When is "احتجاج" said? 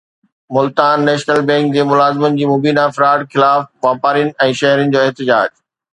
5.07-5.51